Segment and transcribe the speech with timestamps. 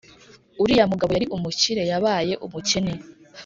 [0.63, 2.93] uriya mugabo yari umukire yabaye umukene